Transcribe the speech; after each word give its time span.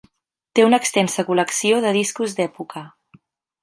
Té 0.59 0.63
una 0.69 0.79
extensa 0.85 1.27
col·lecció 1.29 1.79
de 1.87 1.95
discos 2.01 2.37
d'època. 2.43 2.87